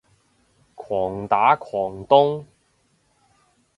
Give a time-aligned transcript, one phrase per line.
[0.73, 2.43] 狂打狂咚